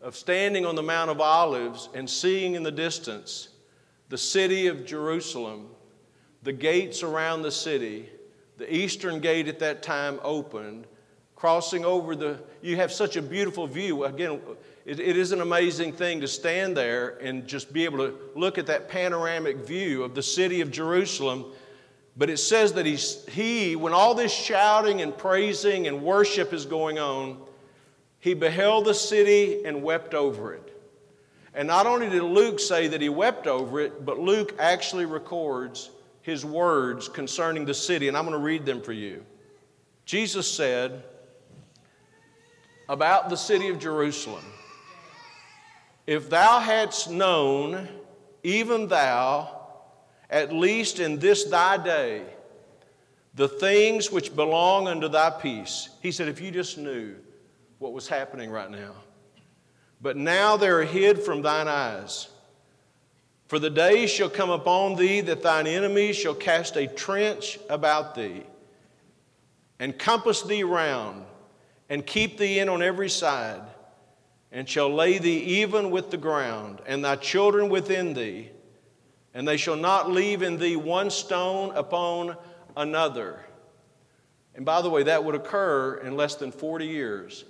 [0.01, 3.49] of standing on the Mount of Olives and seeing in the distance
[4.09, 5.69] the city of Jerusalem,
[6.45, 8.09] the gates around the city,
[8.59, 10.87] the eastern gate at that time opened,
[11.35, 14.05] crossing over the, you have such a beautiful view.
[14.05, 14.41] Again,
[14.85, 18.59] it, it is an amazing thing to stand there and just be able to look
[18.59, 21.47] at that panoramic view of the city of Jerusalem.
[22.17, 26.67] But it says that he's, he, when all this shouting and praising and worship is
[26.67, 27.39] going on,
[28.21, 30.71] he beheld the city and wept over it.
[31.55, 35.91] And not only did Luke say that he wept over it, but Luke actually records
[36.25, 39.25] his words concerning the city, and I'm going to read them for you.
[40.07, 41.05] Jesus said
[42.89, 44.45] about the city of Jerusalem
[46.07, 47.89] If thou hadst known,
[48.43, 49.67] even thou,
[50.31, 52.23] at least in this thy day,
[53.35, 55.91] the things which belong unto thy peace.
[56.01, 57.17] He said, if you just knew
[57.79, 58.93] what was happening right now.
[60.01, 62.29] But now they're hid from thine eyes.
[63.47, 68.15] For the days shall come upon thee that thine enemies shall cast a trench about
[68.15, 68.43] thee,
[69.79, 71.25] and compass thee round,
[71.89, 73.63] and keep thee in on every side,
[74.51, 78.51] and shall lay thee even with the ground, and thy children within thee,
[79.35, 82.37] and they shall not leave in thee one stone upon
[82.77, 83.45] another.
[84.55, 87.45] And by the way, that would occur in less than 40 years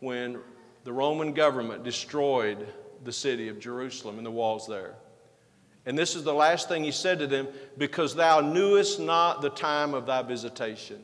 [0.00, 0.40] when
[0.84, 2.66] the Roman government destroyed
[3.04, 4.96] the city of Jerusalem and the walls there.
[5.86, 9.50] And this is the last thing he said to them because thou knewest not the
[9.50, 11.02] time of thy visitation.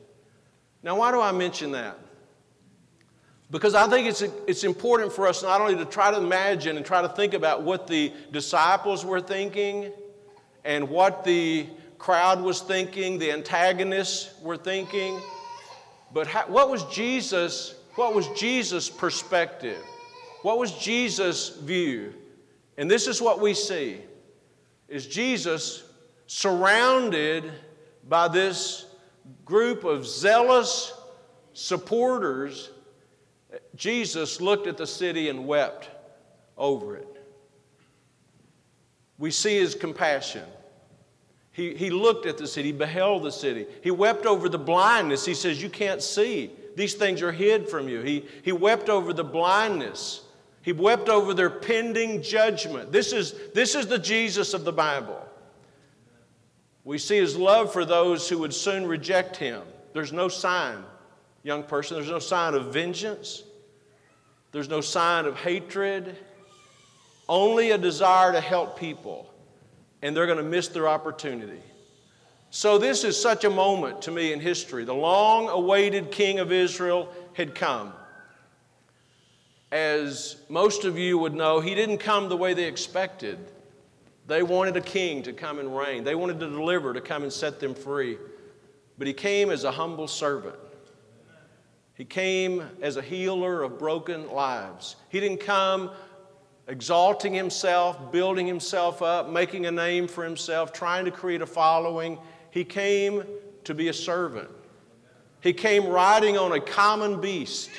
[0.82, 1.98] Now, why do I mention that?
[3.50, 6.84] Because I think it's, it's important for us not only to try to imagine and
[6.84, 9.92] try to think about what the disciples were thinking
[10.64, 11.66] and what the
[11.98, 15.20] crowd was thinking, the antagonists were thinking,
[16.12, 19.82] but how, what was Jesus, what was Jesus' perspective?
[20.42, 22.14] What was Jesus' view?
[22.76, 24.00] And this is what we see
[24.88, 25.84] is Jesus
[26.26, 27.50] surrounded
[28.08, 28.86] by this
[29.44, 30.92] group of zealous
[31.52, 32.70] supporters.
[33.74, 35.90] Jesus looked at the city and wept
[36.56, 37.08] over it.
[39.18, 40.44] We see his compassion.
[41.52, 43.66] He, he looked at the city, beheld the city.
[43.82, 45.24] He wept over the blindness.
[45.24, 46.50] He says, You can't see.
[46.76, 48.02] These things are hid from you.
[48.02, 50.25] He, he wept over the blindness
[50.66, 52.90] he wept over their pending judgment.
[52.90, 55.24] This is, this is the Jesus of the Bible.
[56.82, 59.62] We see his love for those who would soon reject him.
[59.92, 60.82] There's no sign,
[61.44, 63.44] young person, there's no sign of vengeance,
[64.50, 66.16] there's no sign of hatred,
[67.28, 69.32] only a desire to help people,
[70.02, 71.62] and they're going to miss their opportunity.
[72.50, 74.84] So, this is such a moment to me in history.
[74.84, 77.92] The long awaited king of Israel had come
[79.72, 83.38] as most of you would know, he didn't come the way they expected.
[84.26, 87.32] They wanted a king to come and reign, they wanted to deliver, to come and
[87.32, 88.18] set them free.
[88.98, 90.56] But he came as a humble servant.
[91.94, 94.96] He came as a healer of broken lives.
[95.08, 95.90] He didn't come
[96.68, 102.18] exalting himself, building himself up, making a name for himself, trying to create a following.
[102.50, 103.24] He came
[103.64, 104.48] to be a servant.
[105.40, 107.70] He came riding on a common beast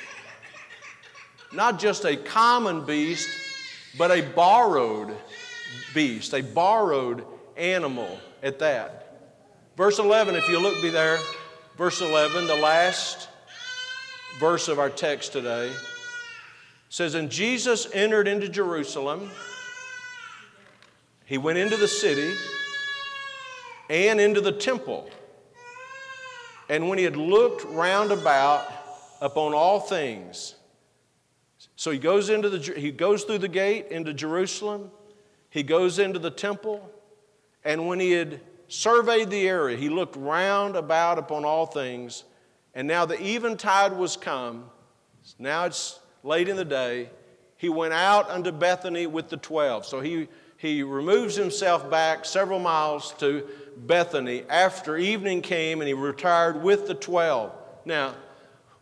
[1.52, 3.28] not just a common beast,
[3.96, 5.16] but a borrowed
[5.94, 7.24] beast, a borrowed
[7.56, 9.04] animal at that.
[9.76, 11.18] Verse 11, if you look be there,
[11.76, 13.28] verse 11, the last
[14.38, 15.72] verse of our text today
[16.88, 19.30] says, And Jesus entered into Jerusalem.
[21.24, 22.34] He went into the city
[23.90, 25.10] and into the temple.
[26.68, 28.70] And when he had looked round about
[29.20, 30.54] upon all things,
[31.78, 34.90] so he goes, into the, he goes through the gate into Jerusalem,
[35.48, 36.90] he goes into the temple,
[37.62, 42.24] and when he had surveyed the area, he looked round about upon all things,
[42.74, 44.64] and now the eventide was come.
[45.38, 47.10] Now it's late in the day.
[47.56, 49.86] He went out unto Bethany with the twelve.
[49.86, 50.26] So he,
[50.56, 56.88] he removes himself back several miles to Bethany after evening came, and he retired with
[56.88, 57.52] the twelve.
[57.84, 58.14] Now,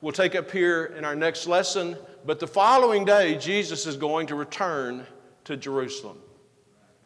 [0.00, 1.96] we'll take up here in our next lesson.
[2.24, 5.06] But the following day, Jesus is going to return
[5.44, 6.18] to Jerusalem.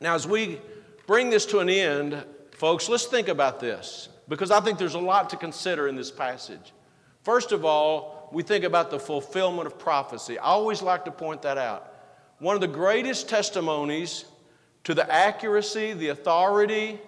[0.01, 0.61] Now, as we
[1.07, 4.99] bring this to an end, folks, let's think about this because I think there's a
[4.99, 6.73] lot to consider in this passage.
[7.23, 10.39] First of all, we think about the fulfillment of prophecy.
[10.39, 11.93] I always like to point that out.
[12.39, 14.25] One of the greatest testimonies
[14.85, 16.99] to the accuracy, the authority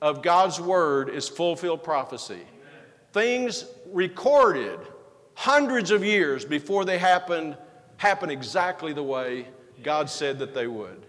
[0.00, 2.40] of God's word is fulfilled prophecy.
[3.12, 4.80] Things recorded
[5.34, 7.56] hundreds of years before they happened
[7.96, 9.46] happen exactly the way
[9.82, 11.06] God said that they would.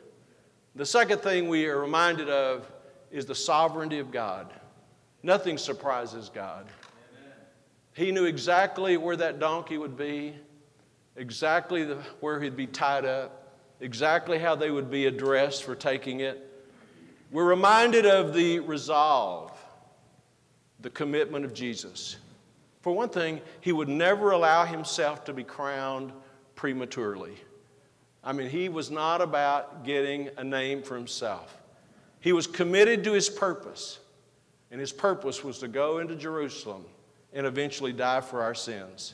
[0.76, 2.72] The second thing we are reminded of
[3.12, 4.52] is the sovereignty of God.
[5.24, 6.68] Nothing surprises God.
[7.96, 10.36] He knew exactly where that donkey would be,
[11.16, 16.22] exactly the, where he'd be tied up, exactly how they would be addressed for taking
[16.22, 16.50] it.
[17.32, 19.52] We're reminded of the resolve,
[20.80, 22.18] the commitment of Jesus.
[22.84, 26.12] For one thing, he would never allow himself to be crowned
[26.56, 27.38] prematurely.
[28.22, 31.62] I mean, he was not about getting a name for himself.
[32.20, 34.00] He was committed to his purpose,
[34.70, 36.84] and his purpose was to go into Jerusalem
[37.32, 39.14] and eventually die for our sins.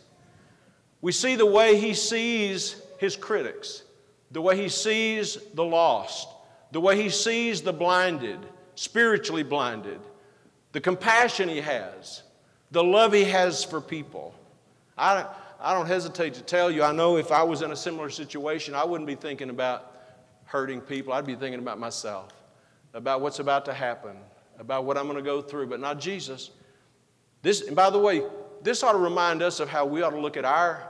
[1.01, 3.83] We see the way he sees his critics,
[4.31, 6.27] the way he sees the lost,
[6.71, 8.39] the way he sees the blinded,
[8.73, 9.99] spiritually blinded,
[10.71, 12.23] the compassion he has
[12.71, 14.33] the love he has for people.
[14.97, 15.25] I,
[15.59, 18.75] I don't hesitate to tell you, I know if I was in a similar situation,
[18.75, 19.93] I wouldn't be thinking about
[20.45, 21.13] hurting people.
[21.13, 22.33] I'd be thinking about myself,
[22.93, 24.15] about what's about to happen,
[24.59, 26.51] about what I'm going to go through, but not Jesus.
[27.41, 28.23] This, and by the way,
[28.61, 30.87] this ought to remind us of how we ought to look at our,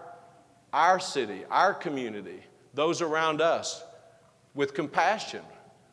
[0.74, 3.84] our city, our community, those around us
[4.54, 5.42] with compassion,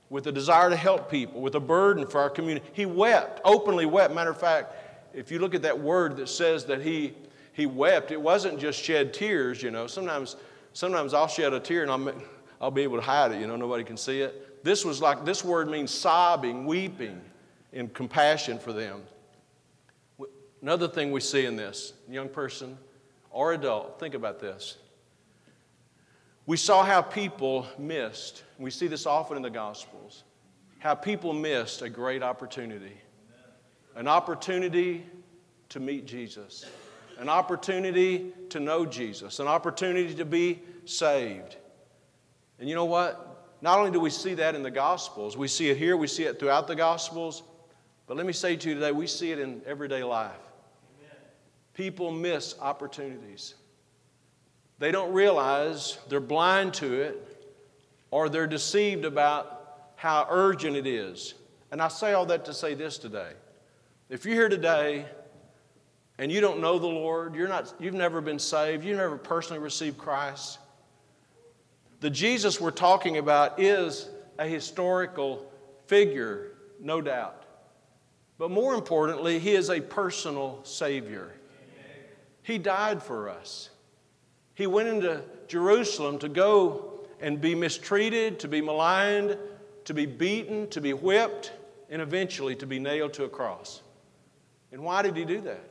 [0.09, 2.67] with a desire to help people, with a burden for our community.
[2.73, 4.15] He wept, openly wept.
[4.15, 4.73] Matter of fact,
[5.17, 7.15] if you look at that word that says that he,
[7.55, 9.87] he wept, it wasn't just shed tears, you know.
[9.87, 10.37] Sometimes,
[10.75, 12.15] sometimes I'll shed a tear and I'll,
[12.61, 14.63] I'll be able to hide it, you know, nobody can see it.
[14.63, 17.21] This was like, this word means sobbing, weeping
[17.73, 19.03] in compassion for them.
[20.61, 22.77] Another thing we see in this, young person
[23.31, 24.77] or adult, think about this.
[26.45, 30.25] We saw how people missed, we see this often in the Gospels,
[30.79, 32.93] how people missed a great opportunity
[33.97, 35.05] an opportunity
[35.71, 36.67] to meet Jesus,
[37.19, 41.57] an opportunity to know Jesus, an opportunity to be saved.
[42.61, 43.57] And you know what?
[43.63, 46.25] Not only do we see that in the Gospels, we see it here, we see
[46.25, 47.43] it throughout the Gospels,
[48.07, 50.31] but let me say to you today, we see it in everyday life.
[51.01, 51.17] Amen.
[51.73, 53.55] People miss opportunities.
[54.79, 57.49] They don't realize they're blind to it
[58.11, 61.33] or they're deceived about how urgent it is.
[61.71, 63.33] And I say all that to say this today.
[64.09, 65.05] If you're here today
[66.19, 69.61] and you don't know the Lord, you're not, you've never been saved, you've never personally
[69.61, 70.59] received Christ,
[72.01, 75.51] the Jesus we're talking about is a historical
[75.87, 77.43] figure, no doubt.
[78.39, 81.33] But more importantly, he is a personal Savior.
[82.43, 83.71] He died for us.
[84.55, 89.37] He went into Jerusalem to go and be mistreated, to be maligned,
[89.85, 91.53] to be beaten, to be whipped,
[91.91, 93.83] and eventually to be nailed to a cross.
[94.73, 95.65] And why did he do that?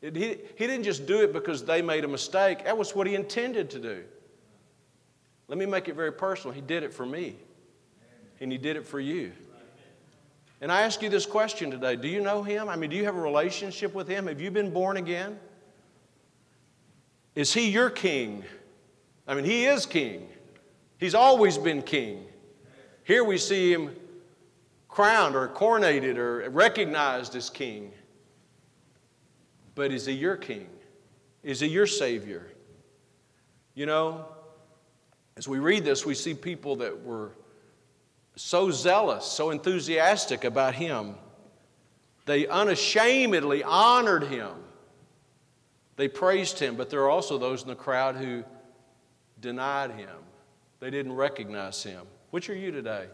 [0.00, 3.06] It, he, he didn't just do it because they made a mistake, that was what
[3.06, 4.04] he intended to do.
[5.48, 6.54] Let me make it very personal.
[6.54, 7.36] He did it for me,
[8.40, 9.32] and he did it for you.
[10.60, 12.68] And I ask you this question today Do you know him?
[12.68, 14.26] I mean, do you have a relationship with him?
[14.26, 15.38] Have you been born again?
[17.34, 18.44] Is he your king?
[19.26, 20.28] I mean, he is king.
[20.98, 22.24] He's always been king.
[23.04, 23.94] Here we see him
[24.94, 27.90] crowned or coronated or recognized as king.
[29.74, 30.68] But is he your king?
[31.42, 32.46] Is he your savior?
[33.74, 34.24] You know,
[35.36, 37.32] as we read this, we see people that were
[38.36, 41.16] so zealous, so enthusiastic about him.
[42.24, 44.52] They unashamedly honored him.
[45.96, 48.44] They praised him, but there are also those in the crowd who
[49.40, 50.22] denied him.
[50.78, 52.06] They didn't recognize him.
[52.30, 53.08] Which are you today?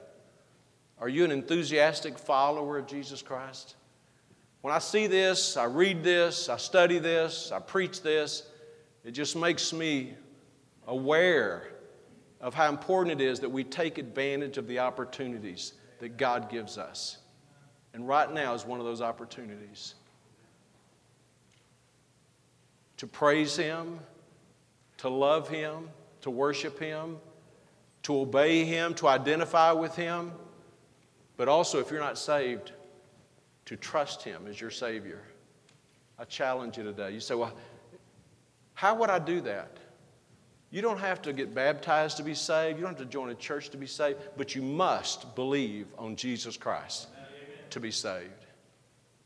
[1.01, 3.76] Are you an enthusiastic follower of Jesus Christ?
[4.61, 8.46] When I see this, I read this, I study this, I preach this,
[9.05, 10.14] it just makes me
[10.86, 11.68] aware
[12.42, 16.76] of how important it is that we take advantage of the opportunities that God gives
[16.76, 17.16] us.
[17.94, 19.94] And right now is one of those opportunities
[22.98, 23.98] to praise Him,
[24.98, 25.88] to love Him,
[26.20, 27.16] to worship Him,
[28.03, 30.32] to obey Him, to identify with Him
[31.41, 32.72] but also, if you're not saved,
[33.64, 35.22] to trust Him as your Savior.
[36.18, 37.12] I challenge you today.
[37.12, 37.55] You say, well,
[38.74, 39.78] How would I do that?
[40.70, 42.76] You don't have to get baptized to be saved.
[42.76, 46.14] You don't have to join a church to be saved, but you must believe on
[46.14, 47.09] Jesus Christ
[47.70, 48.45] to be saved.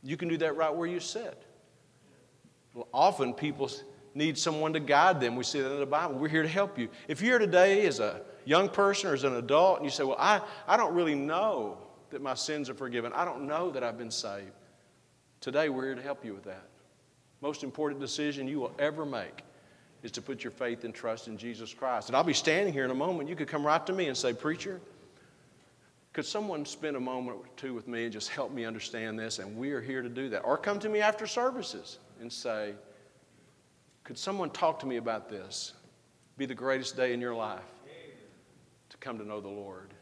[0.05, 1.43] You can do that right where you sit.
[2.93, 3.73] Often people
[4.15, 5.35] need someone to guide them.
[5.35, 6.15] We see that in the Bible.
[6.15, 6.91] We're here to help you.
[7.09, 10.05] If you're here today as a young person or as an adult and you say,
[10.05, 11.79] Well, I, I don't really know
[12.15, 14.53] that my sins are forgiven, I don't know that I've been saved.
[15.41, 16.69] Today, we're here to help you with that.
[17.41, 19.43] Most important decision you will ever make
[20.03, 22.09] is to put your faith and trust in Jesus Christ.
[22.09, 23.29] And I'll be standing here in a moment.
[23.29, 24.81] You could come right to me and say, Preacher,
[26.13, 29.41] could someone spend a moment or two with me and just help me understand this?
[29.41, 30.41] And we are here to do that.
[30.41, 32.75] Or come to me after services and say,
[34.05, 35.73] Could someone talk to me about this?
[36.37, 37.63] Be the greatest day in your life
[38.91, 39.94] to come to know the Lord.